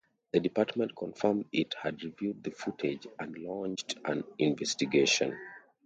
[0.31, 5.37] The Department confirmed it had reviewed the footage and launched an investigation.